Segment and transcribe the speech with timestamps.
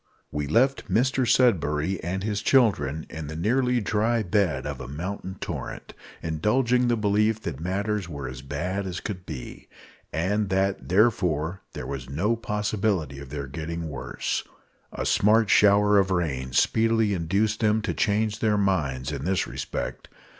[0.31, 5.35] We left Mr Sudberry and his children in the nearly dry bed of a mountain
[5.39, 5.93] torrent,
[6.23, 9.67] indulging the belief that matters were as bad as could be,
[10.11, 14.43] and that, therefore, there was no possibility of their getting worse.
[14.91, 20.07] A smart shower of rain speedily induced them to change their minds in this respect.